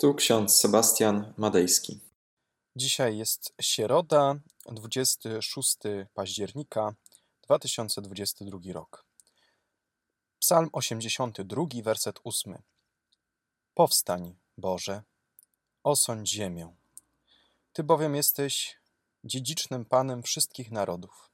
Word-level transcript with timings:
Tu 0.00 0.14
ksiądz 0.14 0.56
Sebastian 0.56 1.34
Madejski. 1.36 2.00
Dzisiaj 2.76 3.18
jest 3.18 3.54
środa, 3.60 4.34
26 4.66 5.76
października 6.14 6.94
2022 7.42 8.58
rok. 8.72 9.04
Psalm 10.38 10.68
82, 10.72 11.64
werset 11.82 12.20
8. 12.24 12.62
Powstań, 13.74 14.36
Boże, 14.58 15.02
osądź 15.84 16.28
ziemię. 16.28 16.74
Ty 17.72 17.82
bowiem 17.82 18.14
jesteś 18.14 18.80
dziedzicznym 19.24 19.84
Panem 19.84 20.22
wszystkich 20.22 20.70
narodów. 20.70 21.30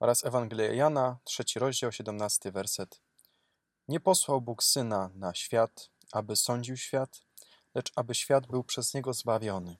Oraz 0.00 0.24
Ewangelia 0.24 0.72
Jana, 0.72 1.18
trzeci 1.24 1.58
rozdział, 1.58 1.92
17 1.92 2.52
werset. 2.52 3.00
Nie 3.88 4.00
posłał 4.00 4.40
Bóg 4.40 4.62
Syna 4.62 5.10
na 5.14 5.34
świat, 5.34 5.90
aby 6.12 6.36
sądził 6.36 6.76
świat, 6.76 7.26
lecz 7.76 7.92
aby 7.96 8.14
świat 8.14 8.46
był 8.46 8.64
przez 8.64 8.94
niego 8.94 9.12
zbawiony. 9.12 9.76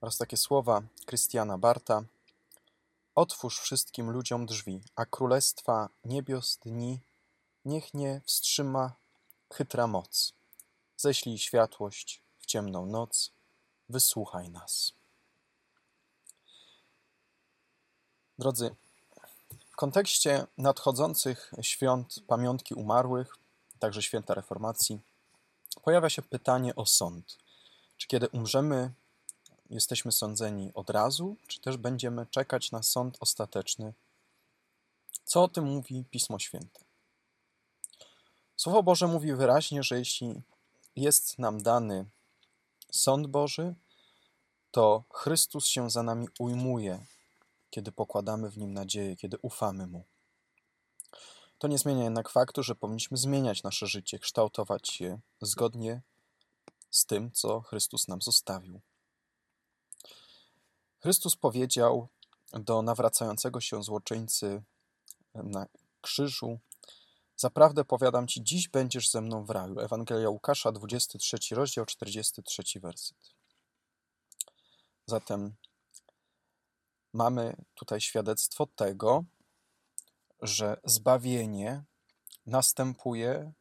Oraz 0.00 0.18
takie 0.18 0.36
słowa 0.36 0.82
Krystiana 1.06 1.58
Barta. 1.58 2.02
Otwórz 3.14 3.60
wszystkim 3.60 4.10
ludziom 4.10 4.46
drzwi, 4.46 4.80
a 4.96 5.06
królestwa 5.06 5.88
niebios 6.04 6.58
dni 6.64 7.00
niech 7.64 7.94
nie 7.94 8.20
wstrzyma 8.24 8.92
chytra 9.52 9.86
moc. 9.86 10.32
Ześlij 10.96 11.38
światłość 11.38 12.22
w 12.38 12.46
ciemną 12.46 12.86
noc, 12.86 13.32
wysłuchaj 13.88 14.50
nas. 14.50 14.92
Drodzy, 18.38 18.74
w 19.70 19.76
kontekście 19.76 20.46
nadchodzących 20.58 21.52
świąt 21.62 22.20
pamiątki 22.26 22.74
umarłych, 22.74 23.36
także 23.78 24.02
święta 24.02 24.34
reformacji, 24.34 25.00
pojawia 25.86 26.10
się 26.10 26.22
pytanie 26.22 26.74
o 26.74 26.86
sąd. 26.86 27.38
Czy 27.96 28.06
kiedy 28.06 28.28
umrzemy, 28.28 28.92
jesteśmy 29.70 30.12
sądzeni 30.12 30.70
od 30.74 30.90
razu, 30.90 31.36
czy 31.46 31.60
też 31.60 31.76
będziemy 31.76 32.26
czekać 32.26 32.72
na 32.72 32.82
sąd 32.82 33.16
ostateczny? 33.20 33.92
Co 35.24 35.42
o 35.42 35.48
tym 35.48 35.64
mówi 35.64 36.04
Pismo 36.10 36.38
Święte? 36.38 36.80
Słowo 38.56 38.82
Boże 38.82 39.06
mówi 39.06 39.34
wyraźnie, 39.34 39.82
że 39.82 39.98
jeśli 39.98 40.42
jest 40.96 41.38
nam 41.38 41.62
dany 41.62 42.04
sąd 42.90 43.26
Boży, 43.26 43.74
to 44.70 45.04
Chrystus 45.12 45.66
się 45.66 45.90
za 45.90 46.02
nami 46.02 46.28
ujmuje, 46.38 47.06
kiedy 47.70 47.92
pokładamy 47.92 48.50
w 48.50 48.58
nim 48.58 48.72
nadzieję, 48.72 49.16
kiedy 49.16 49.38
ufamy 49.42 49.86
mu. 49.86 50.04
To 51.58 51.68
nie 51.68 51.78
zmienia 51.78 52.04
jednak 52.04 52.28
faktu, 52.28 52.62
że 52.62 52.74
powinniśmy 52.74 53.16
zmieniać 53.16 53.62
nasze 53.62 53.86
życie, 53.86 54.18
kształtować 54.18 55.00
je 55.00 55.20
zgodnie 55.40 56.02
z 56.90 57.06
tym, 57.06 57.32
co 57.32 57.60
Chrystus 57.60 58.08
nam 58.08 58.22
zostawił. 58.22 58.80
Chrystus 60.98 61.36
powiedział 61.36 62.08
do 62.52 62.82
nawracającego 62.82 63.60
się 63.60 63.82
złoczyńcy 63.82 64.62
na 65.34 65.66
krzyżu: 66.00 66.58
Zaprawdę 67.36 67.84
powiadam 67.84 68.26
ci, 68.26 68.42
dziś 68.44 68.68
będziesz 68.68 69.10
ze 69.10 69.20
mną 69.20 69.44
w 69.44 69.50
raju. 69.50 69.80
Ewangelia 69.80 70.30
Łukasza, 70.30 70.72
23 70.72 71.36
rozdział, 71.50 71.86
43 71.86 72.80
werset. 72.80 73.18
Zatem 75.06 75.54
mamy 77.12 77.56
tutaj 77.74 78.00
świadectwo 78.00 78.66
tego, 78.66 79.24
że 80.40 80.80
zbawienie 80.84 81.84
następuje 82.46 83.52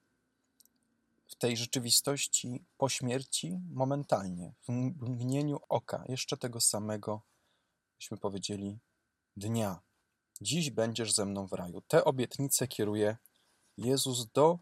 w 1.28 1.36
tej 1.36 1.58
rzeczywistości 1.58 2.66
po 2.78 2.90
śmierci 2.90 3.60
momentalnie, 3.72 4.54
w 4.68 4.72
mgnieniu 5.10 5.60
oka, 5.70 6.04
jeszcze 6.10 6.38
tego 6.38 6.62
samego, 6.62 7.22
byśmy 7.98 8.18
powiedzieli, 8.18 8.80
dnia. 9.38 9.80
Dziś 10.42 10.70
będziesz 10.70 11.14
ze 11.14 11.26
mną 11.26 11.48
w 11.48 11.54
raju. 11.54 11.82
Te 11.82 12.06
obietnice 12.06 12.68
kieruje 12.68 13.18
Jezus 13.78 14.32
do 14.32 14.60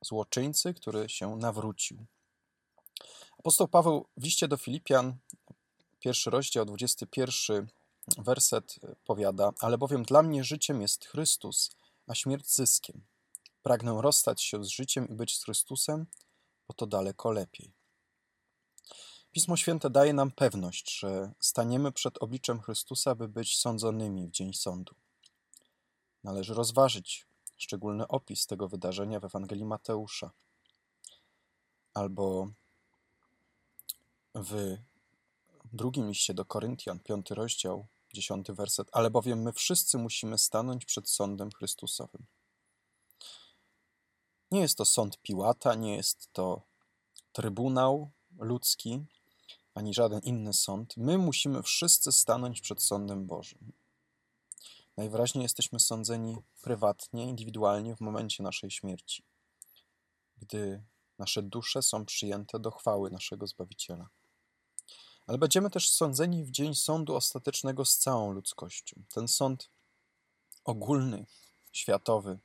złoczyńcy, 0.00 0.74
który 0.74 1.08
się 1.08 1.36
nawrócił. 1.36 2.06
Apostoł 3.38 3.68
Paweł 3.68 4.08
w 4.16 4.24
liście 4.24 4.48
do 4.48 4.56
Filipian, 4.56 5.16
pierwszy 6.00 6.30
rozdział, 6.30 6.64
21 6.64 7.68
werset 8.18 8.76
powiada, 9.04 9.52
ale 9.60 9.78
bowiem 9.78 10.02
dla 10.02 10.22
mnie 10.22 10.44
życiem 10.44 10.80
jest 10.80 11.04
Chrystus, 11.04 11.70
a 12.06 12.14
śmierć 12.14 12.54
zyskiem. 12.54 13.02
Pragnę 13.62 14.02
rozstać 14.02 14.42
się 14.42 14.64
z 14.64 14.68
życiem 14.68 15.08
i 15.08 15.14
być 15.14 15.36
z 15.36 15.44
Chrystusem, 15.44 16.06
bo 16.68 16.74
to 16.74 16.86
daleko 16.86 17.30
lepiej. 17.30 17.72
Pismo 19.32 19.56
Święte 19.56 19.90
daje 19.90 20.12
nam 20.12 20.30
pewność, 20.30 20.98
że 20.98 21.32
staniemy 21.40 21.92
przed 21.92 22.22
obliczem 22.22 22.60
Chrystusa, 22.60 23.14
by 23.14 23.28
być 23.28 23.58
sądzonymi 23.58 24.26
w 24.26 24.30
dzień 24.30 24.54
sądu. 24.54 24.94
Należy 26.24 26.54
rozważyć 26.54 27.26
szczególny 27.56 28.08
opis 28.08 28.46
tego 28.46 28.68
wydarzenia 28.68 29.20
w 29.20 29.24
Ewangelii 29.24 29.64
Mateusza 29.64 30.30
albo 31.94 32.48
w 34.34 34.76
drugim 35.72 36.08
liście 36.08 36.34
do 36.34 36.44
Koryntian, 36.44 37.00
piąty 37.00 37.34
rozdział, 37.34 37.86
dziesiąty 38.12 38.54
werset, 38.54 38.88
ale 38.92 39.10
bowiem 39.10 39.42
my 39.42 39.52
wszyscy 39.52 39.98
musimy 39.98 40.38
stanąć 40.38 40.84
przed 40.84 41.08
sądem 41.08 41.50
Chrystusowym. 41.50 42.26
Nie 44.50 44.60
jest 44.60 44.78
to 44.78 44.84
sąd 44.84 45.18
Piłata, 45.22 45.74
nie 45.74 45.96
jest 45.96 46.32
to 46.32 46.62
trybunał 47.32 48.10
ludzki, 48.38 49.04
ani 49.74 49.94
żaden 49.94 50.20
inny 50.20 50.52
sąd. 50.52 50.96
My 50.96 51.18
musimy 51.18 51.62
wszyscy 51.62 52.12
stanąć 52.12 52.60
przed 52.60 52.82
sądem 52.82 53.26
Bożym. 53.26 53.72
Najwyraźniej 54.96 55.42
jesteśmy 55.42 55.80
sądzeni 55.80 56.36
prywatnie, 56.62 57.24
indywidualnie 57.28 57.96
w 57.96 58.00
momencie 58.00 58.42
naszej 58.42 58.70
śmierci, 58.70 59.24
gdy 60.36 60.82
nasze 61.18 61.42
dusze 61.42 61.82
są 61.82 62.04
przyjęte 62.04 62.58
do 62.58 62.70
chwały 62.70 63.10
naszego 63.10 63.46
Zbawiciela. 63.46 64.08
Ale 65.26 65.38
będziemy 65.38 65.70
też 65.70 65.90
sądzeni 65.90 66.44
w 66.44 66.50
dzień 66.50 66.74
sądu 66.74 67.16
ostatecznego 67.16 67.84
z 67.84 67.98
całą 67.98 68.32
ludzkością. 68.32 69.02
Ten 69.14 69.28
sąd 69.28 69.70
ogólny, 70.64 71.26
światowy, 71.72 72.38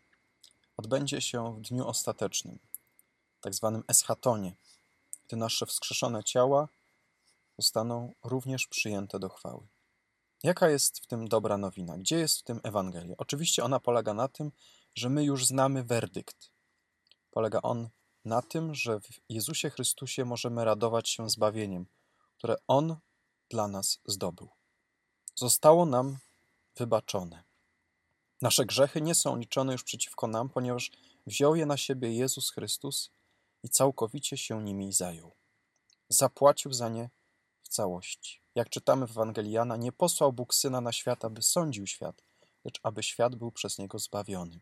odbędzie 0.77 1.21
się 1.21 1.55
w 1.57 1.61
dniu 1.61 1.87
ostatecznym, 1.87 2.59
tak 3.41 3.53
zwanym 3.53 3.83
eschatonie, 3.87 4.55
gdy 5.27 5.35
nasze 5.37 5.65
wskrzeszone 5.65 6.23
ciała 6.23 6.69
zostaną 7.57 8.13
również 8.23 8.67
przyjęte 8.67 9.19
do 9.19 9.29
chwały. 9.29 9.67
Jaka 10.43 10.69
jest 10.69 10.99
w 10.99 11.07
tym 11.07 11.27
dobra 11.27 11.57
nowina? 11.57 11.97
Gdzie 11.97 12.17
jest 12.17 12.39
w 12.39 12.43
tym 12.43 12.59
Ewangelia? 12.63 13.15
Oczywiście 13.17 13.63
ona 13.63 13.79
polega 13.79 14.13
na 14.13 14.27
tym, 14.27 14.51
że 14.95 15.09
my 15.09 15.23
już 15.23 15.45
znamy 15.45 15.83
werdykt. 15.83 16.51
Polega 17.31 17.61
on 17.61 17.89
na 18.25 18.41
tym, 18.41 18.75
że 18.75 18.99
w 18.99 19.07
Jezusie 19.29 19.69
Chrystusie 19.69 20.25
możemy 20.25 20.65
radować 20.65 21.09
się 21.09 21.29
zbawieniem, 21.29 21.85
które 22.37 22.55
On 22.67 22.97
dla 23.49 23.67
nas 23.67 23.99
zdobył. 24.05 24.49
Zostało 25.35 25.85
nam 25.85 26.17
wybaczone. 26.75 27.43
Nasze 28.41 28.65
grzechy 28.65 29.01
nie 29.01 29.15
są 29.15 29.37
liczone 29.37 29.73
już 29.73 29.83
przeciwko 29.83 30.27
nam, 30.27 30.49
ponieważ 30.49 30.91
wziął 31.27 31.55
je 31.55 31.65
na 31.65 31.77
siebie 31.77 32.13
Jezus 32.13 32.51
Chrystus 32.51 33.11
i 33.63 33.69
całkowicie 33.69 34.37
się 34.37 34.63
nimi 34.63 34.93
zajął. 34.93 35.31
Zapłacił 36.09 36.73
za 36.73 36.89
nie 36.89 37.09
w 37.63 37.69
całości. 37.69 38.41
Jak 38.55 38.69
czytamy 38.69 39.07
w 39.07 39.11
Ewangeliana, 39.11 39.77
nie 39.77 39.91
posłał 39.91 40.33
Bóg 40.33 40.53
Syna 40.53 40.81
na 40.81 40.91
świat, 40.91 41.25
aby 41.25 41.41
sądził 41.41 41.87
świat, 41.87 42.23
lecz 42.65 42.79
aby 42.83 43.03
świat 43.03 43.35
był 43.35 43.51
przez 43.51 43.77
Niego 43.77 43.99
zbawiony. 43.99 44.59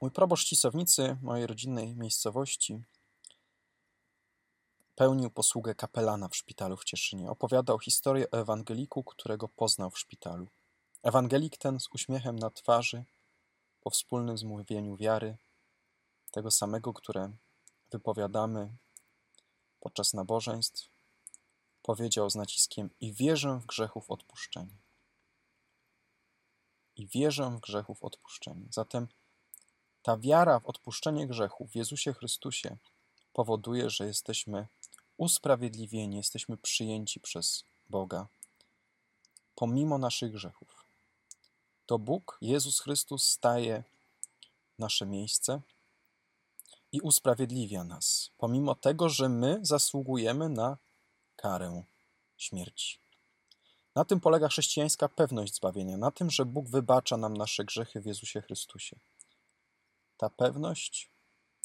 Mój 0.00 0.10
proboszcz 0.10 0.48
Cisownicy, 0.48 1.16
mojej 1.22 1.46
rodzinnej 1.46 1.94
miejscowości, 1.94 2.82
Pełnił 4.96 5.30
posługę 5.30 5.74
kapelana 5.74 6.28
w 6.28 6.36
szpitalu 6.36 6.76
w 6.76 6.84
Cieszynie. 6.84 7.30
Opowiadał 7.30 7.78
historię 7.78 8.30
o 8.30 8.38
ewangeliku, 8.38 9.04
którego 9.04 9.48
poznał 9.48 9.90
w 9.90 9.98
szpitalu. 9.98 10.48
Ewangelik 11.02 11.56
ten 11.56 11.80
z 11.80 11.88
uśmiechem 11.94 12.38
na 12.38 12.50
twarzy, 12.50 13.04
po 13.80 13.90
wspólnym 13.90 14.38
zmówieniu 14.38 14.96
wiary, 14.96 15.36
tego 16.30 16.50
samego, 16.50 16.92
które 16.92 17.32
wypowiadamy 17.90 18.76
podczas 19.80 20.14
nabożeństw, 20.14 20.88
powiedział 21.82 22.30
z 22.30 22.34
naciskiem: 22.34 22.90
I 23.00 23.12
wierzę 23.12 23.60
w 23.60 23.66
grzechów 23.66 24.10
odpuszczenie. 24.10 24.78
I 26.96 27.06
wierzę 27.06 27.50
w 27.50 27.60
grzechów 27.60 28.04
odpuszczenie. 28.04 28.66
Zatem 28.70 29.08
ta 30.02 30.16
wiara 30.16 30.60
w 30.60 30.66
odpuszczenie 30.66 31.26
grzechów 31.26 31.70
w 31.70 31.74
Jezusie 31.74 32.12
Chrystusie 32.12 32.76
powoduje, 33.32 33.90
że 33.90 34.06
jesteśmy 34.06 34.68
usprawiedliwieni, 35.16 36.16
jesteśmy 36.16 36.56
przyjęci 36.56 37.20
przez 37.20 37.64
Boga, 37.88 38.28
pomimo 39.54 39.98
naszych 39.98 40.32
grzechów. 40.32 40.86
To 41.86 41.98
Bóg, 41.98 42.38
Jezus 42.40 42.80
Chrystus, 42.80 43.26
staje 43.26 43.84
nasze 44.78 45.06
miejsce 45.06 45.60
i 46.92 47.00
usprawiedliwia 47.00 47.84
nas, 47.84 48.30
pomimo 48.38 48.74
tego, 48.74 49.08
że 49.08 49.28
my 49.28 49.58
zasługujemy 49.62 50.48
na 50.48 50.78
karę 51.36 51.84
śmierci. 52.36 52.98
Na 53.94 54.04
tym 54.04 54.20
polega 54.20 54.48
chrześcijańska 54.48 55.08
pewność 55.08 55.54
zbawienia, 55.54 55.96
na 55.96 56.10
tym, 56.10 56.30
że 56.30 56.44
Bóg 56.44 56.68
wybacza 56.68 57.16
nam 57.16 57.36
nasze 57.36 57.64
grzechy 57.64 58.00
w 58.00 58.06
Jezusie 58.06 58.42
Chrystusie. 58.42 58.98
Ta 60.16 60.30
pewność 60.30 61.10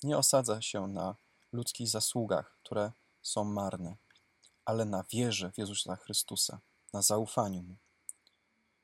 nie 0.04 0.18
osadza 0.18 0.62
się 0.62 0.88
na 0.88 1.16
ludzkich 1.52 1.88
zasługach, 1.88 2.58
które 2.64 2.92
są 3.22 3.44
marne, 3.44 3.98
ale 4.66 4.86
na 4.86 5.04
wierze 5.04 5.52
w 5.52 5.58
Jezusa 5.58 5.96
Chrystusa, 5.96 6.60
na 6.94 7.02
zaufaniu 7.02 7.64
Mu. 7.64 7.76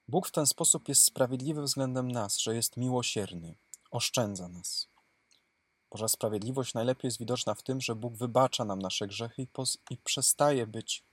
Bóg 0.08 0.28
w 0.28 0.32
ten 0.32 0.48
sposób 0.48 0.88
jest 0.88 1.04
sprawiedliwy 1.04 1.62
względem 1.62 2.12
nas, 2.12 2.38
że 2.38 2.56
jest 2.56 2.78
miłosierny, 2.78 3.56
oszczędza 3.92 4.48
nas. 4.48 4.88
Boża 5.92 6.08
sprawiedliwość 6.08 6.74
najlepiej 6.74 7.08
jest 7.08 7.20
widoczna 7.20 7.54
w 7.54 7.64
tym, 7.64 7.82
że 7.82 7.96
Bóg 7.96 8.14
wybacza 8.14 8.66
nam 8.66 8.80
nasze 8.80 9.08
grzechy 9.08 9.42
i, 9.42 9.48
i 9.90 9.98
przestaje 9.98 10.68
być 10.68 11.04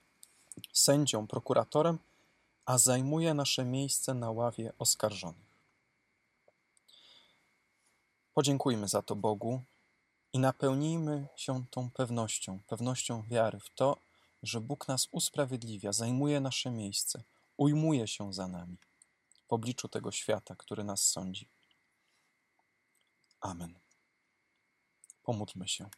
sędzią, 0.72 1.26
prokuratorem, 1.26 1.98
a 2.66 2.78
zajmuje 2.78 3.34
nasze 3.34 3.64
miejsce 3.64 4.14
na 4.14 4.30
ławie 4.30 4.72
oskarżonych. 4.78 5.54
Podziękujmy 8.34 8.88
za 8.88 9.02
to 9.02 9.16
Bogu 9.16 9.62
i 10.34 10.38
napełnijmy 10.38 11.28
się 11.36 11.64
tą 11.70 11.90
pewnością, 11.90 12.60
pewnością 12.66 13.22
wiary 13.22 13.60
w 13.60 13.70
to, 13.70 13.96
że 14.42 14.60
Bóg 14.60 14.88
nas 14.88 15.08
usprawiedliwia, 15.10 15.92
zajmuje 15.92 16.40
nasze 16.40 16.70
miejsce, 16.70 17.22
ujmuje 17.56 18.08
się 18.08 18.32
za 18.32 18.48
nami 18.48 18.76
w 19.48 19.52
obliczu 19.52 19.88
tego 19.88 20.12
świata, 20.12 20.54
który 20.56 20.84
nas 20.84 21.02
sądzi. 21.02 21.48
Amen. 23.40 23.80
Pomódlmy 25.22 25.68
się. 25.68 25.88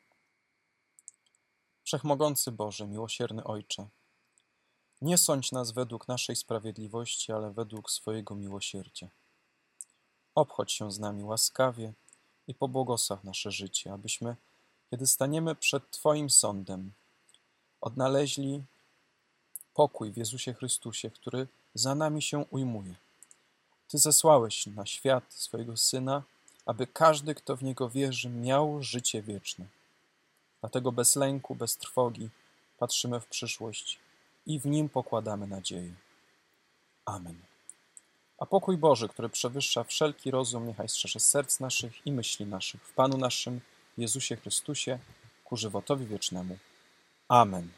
Wszechmogący 1.84 2.52
Boże, 2.52 2.86
miłosierny 2.86 3.44
Ojcze, 3.44 3.88
nie 5.00 5.18
sądź 5.18 5.52
nas 5.52 5.70
według 5.70 6.08
naszej 6.08 6.36
sprawiedliwości, 6.36 7.32
ale 7.32 7.52
według 7.52 7.90
swojego 7.90 8.34
miłosierdzia. 8.34 9.08
Obchodź 10.34 10.72
się 10.72 10.92
z 10.92 10.98
nami 10.98 11.24
łaskawie 11.24 11.94
i 12.48 12.54
pobłogosław 12.54 13.24
nasze 13.24 13.50
życie, 13.50 13.92
abyśmy, 13.92 14.36
kiedy 14.90 15.06
staniemy 15.06 15.54
przed 15.54 15.90
Twoim 15.90 16.30
sądem, 16.30 16.92
odnaleźli 17.80 18.62
pokój 19.74 20.12
w 20.12 20.16
Jezusie 20.16 20.54
Chrystusie, 20.54 21.10
który 21.10 21.46
za 21.74 21.94
nami 21.94 22.22
się 22.22 22.44
ujmuje. 22.50 22.94
Ty 23.88 23.98
zesłałeś 23.98 24.66
na 24.66 24.86
świat 24.86 25.24
swojego 25.28 25.76
Syna, 25.76 26.22
aby 26.66 26.86
każdy, 26.86 27.34
kto 27.34 27.56
w 27.56 27.62
Niego 27.62 27.90
wierzy, 27.90 28.28
miał 28.28 28.82
życie 28.82 29.22
wieczne. 29.22 29.66
Dlatego 30.60 30.92
bez 30.92 31.16
lęku, 31.16 31.54
bez 31.54 31.76
trwogi 31.76 32.28
patrzymy 32.78 33.20
w 33.20 33.26
przyszłość 33.26 33.98
i 34.46 34.60
w 34.60 34.66
Nim 34.66 34.88
pokładamy 34.88 35.46
nadzieję. 35.46 35.94
Amen. 37.04 37.55
A 38.38 38.46
pokój 38.46 38.76
Boży, 38.76 39.08
który 39.08 39.28
przewyższa 39.28 39.84
wszelki 39.84 40.30
rozum, 40.30 40.66
niechaj 40.66 40.88
strzeże 40.88 41.20
serc 41.20 41.60
naszych 41.60 42.06
i 42.06 42.12
myśli 42.12 42.46
naszych 42.46 42.82
w 42.82 42.94
Panu 42.94 43.18
naszym 43.18 43.60
Jezusie 43.98 44.36
Chrystusie 44.36 44.98
ku 45.44 45.56
żywotowi 45.56 46.06
wiecznemu. 46.06 46.58
Amen. 47.28 47.68